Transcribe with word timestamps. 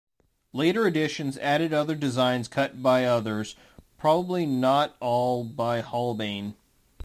Later 0.51 0.87
editions 0.87 1.37
added 1.37 1.73
other 1.73 1.93
designs 1.93 2.47
cut 2.47 2.81
by 2.81 3.05
others, 3.05 3.55
probably 3.99 4.47
not 4.47 4.95
all 4.99 5.43
by 5.43 5.81
Holbein. 5.81 6.55